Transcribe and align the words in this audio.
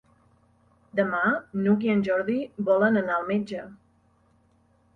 Demà 0.99 1.19
n'Hug 1.59 1.85
i 1.89 1.93
en 1.97 2.01
Jordi 2.09 2.39
volen 2.73 2.99
anar 3.05 3.15
al 3.21 3.31
metge. 3.31 3.65